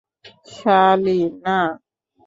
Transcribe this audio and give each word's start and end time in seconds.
সালি, 0.53 1.19
না! 1.43 1.57